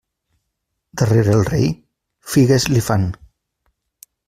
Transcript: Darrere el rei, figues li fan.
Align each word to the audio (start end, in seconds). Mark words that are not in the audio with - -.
Darrere 1.01 1.35
el 1.41 1.45
rei, 1.49 1.69
figues 2.33 2.67
li 2.73 2.83
fan. 2.89 3.07